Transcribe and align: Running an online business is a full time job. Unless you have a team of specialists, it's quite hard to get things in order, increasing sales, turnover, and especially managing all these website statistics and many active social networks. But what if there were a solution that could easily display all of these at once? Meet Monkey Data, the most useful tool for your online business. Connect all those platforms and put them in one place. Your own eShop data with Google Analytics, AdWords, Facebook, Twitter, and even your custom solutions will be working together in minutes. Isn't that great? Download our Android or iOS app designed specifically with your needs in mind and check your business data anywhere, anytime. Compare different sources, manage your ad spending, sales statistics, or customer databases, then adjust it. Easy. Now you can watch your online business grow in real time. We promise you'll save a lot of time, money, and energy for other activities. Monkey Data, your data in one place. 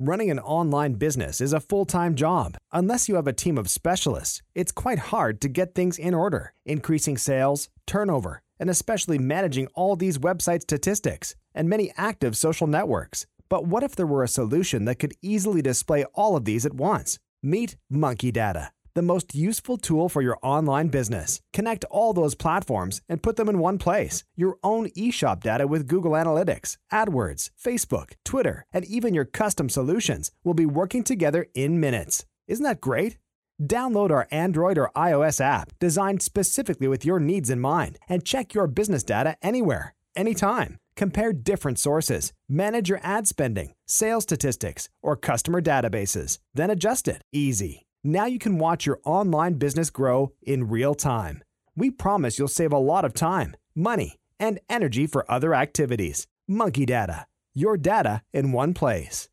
Running 0.00 0.30
an 0.30 0.38
online 0.38 0.92
business 0.92 1.40
is 1.40 1.52
a 1.52 1.58
full 1.58 1.84
time 1.84 2.14
job. 2.14 2.56
Unless 2.70 3.08
you 3.08 3.16
have 3.16 3.26
a 3.26 3.32
team 3.32 3.58
of 3.58 3.68
specialists, 3.68 4.42
it's 4.54 4.70
quite 4.70 5.00
hard 5.10 5.40
to 5.40 5.48
get 5.48 5.74
things 5.74 5.98
in 5.98 6.14
order, 6.14 6.52
increasing 6.64 7.18
sales, 7.18 7.68
turnover, 7.84 8.40
and 8.60 8.70
especially 8.70 9.18
managing 9.18 9.66
all 9.74 9.96
these 9.96 10.16
website 10.16 10.62
statistics 10.62 11.34
and 11.52 11.68
many 11.68 11.90
active 11.96 12.36
social 12.36 12.68
networks. 12.68 13.26
But 13.48 13.66
what 13.66 13.82
if 13.82 13.96
there 13.96 14.06
were 14.06 14.22
a 14.22 14.28
solution 14.28 14.84
that 14.84 15.00
could 15.00 15.14
easily 15.20 15.62
display 15.62 16.04
all 16.14 16.36
of 16.36 16.44
these 16.44 16.64
at 16.64 16.74
once? 16.74 17.18
Meet 17.42 17.76
Monkey 17.90 18.30
Data, 18.30 18.70
the 18.98 19.02
most 19.02 19.32
useful 19.32 19.78
tool 19.78 20.08
for 20.08 20.22
your 20.22 20.38
online 20.42 20.88
business. 20.88 21.40
Connect 21.52 21.84
all 21.84 22.12
those 22.12 22.34
platforms 22.34 23.00
and 23.08 23.22
put 23.22 23.36
them 23.36 23.48
in 23.48 23.60
one 23.60 23.78
place. 23.78 24.24
Your 24.34 24.58
own 24.64 24.88
eShop 24.90 25.40
data 25.40 25.68
with 25.68 25.86
Google 25.86 26.12
Analytics, 26.12 26.78
AdWords, 26.92 27.50
Facebook, 27.64 28.14
Twitter, 28.24 28.64
and 28.72 28.84
even 28.84 29.14
your 29.14 29.24
custom 29.24 29.68
solutions 29.68 30.32
will 30.42 30.54
be 30.54 30.66
working 30.66 31.04
together 31.04 31.46
in 31.54 31.78
minutes. 31.78 32.26
Isn't 32.48 32.64
that 32.64 32.80
great? 32.80 33.18
Download 33.62 34.10
our 34.10 34.26
Android 34.32 34.78
or 34.78 34.90
iOS 34.96 35.40
app 35.40 35.72
designed 35.78 36.22
specifically 36.22 36.88
with 36.88 37.04
your 37.04 37.20
needs 37.20 37.50
in 37.50 37.60
mind 37.60 37.98
and 38.08 38.24
check 38.24 38.52
your 38.52 38.66
business 38.66 39.04
data 39.04 39.36
anywhere, 39.42 39.94
anytime. 40.16 40.76
Compare 40.96 41.32
different 41.34 41.78
sources, 41.78 42.32
manage 42.48 42.88
your 42.88 43.00
ad 43.04 43.28
spending, 43.28 43.74
sales 43.86 44.24
statistics, 44.24 44.88
or 45.02 45.14
customer 45.14 45.60
databases, 45.62 46.38
then 46.54 46.70
adjust 46.70 47.06
it. 47.06 47.22
Easy. 47.32 47.87
Now 48.10 48.24
you 48.24 48.38
can 48.38 48.56
watch 48.56 48.86
your 48.86 49.00
online 49.04 49.58
business 49.58 49.90
grow 49.90 50.32
in 50.40 50.70
real 50.70 50.94
time. 50.94 51.44
We 51.76 51.90
promise 51.90 52.38
you'll 52.38 52.48
save 52.48 52.72
a 52.72 52.78
lot 52.78 53.04
of 53.04 53.12
time, 53.12 53.54
money, 53.74 54.16
and 54.40 54.60
energy 54.70 55.06
for 55.06 55.30
other 55.30 55.52
activities. 55.52 56.26
Monkey 56.48 56.86
Data, 56.86 57.26
your 57.52 57.76
data 57.76 58.22
in 58.32 58.52
one 58.52 58.72
place. 58.72 59.28